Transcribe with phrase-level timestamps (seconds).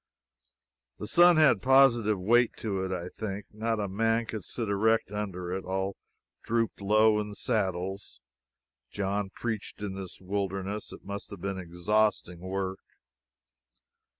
[0.97, 3.45] The sun had positive weight to it, I think.
[3.53, 5.63] Not a man could sit erect under it.
[5.63, 5.95] All
[6.41, 8.19] drooped low in the saddles.
[8.89, 12.79] John preached in this "Wilderness!" It must have been exhausting work.